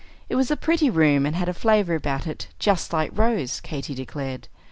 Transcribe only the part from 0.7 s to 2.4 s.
room, and had a flavor about